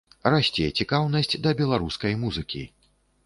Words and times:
Расце 0.31 0.63
цікаўнасць 0.79 1.37
да 1.45 1.53
беларускай 1.61 2.17
музыкі. 2.23 2.63